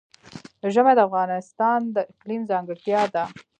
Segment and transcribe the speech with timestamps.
[0.73, 3.23] ژمی د افغانستان د اقلیم ځانګړتیا ده.